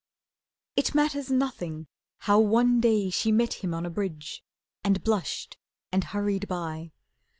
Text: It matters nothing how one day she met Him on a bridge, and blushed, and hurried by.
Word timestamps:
It 0.75 0.95
matters 0.95 1.29
nothing 1.29 1.85
how 2.21 2.39
one 2.39 2.79
day 2.81 3.11
she 3.11 3.31
met 3.31 3.61
Him 3.63 3.71
on 3.75 3.85
a 3.85 3.89
bridge, 3.91 4.43
and 4.83 5.03
blushed, 5.03 5.57
and 5.91 6.05
hurried 6.05 6.47
by. 6.47 6.91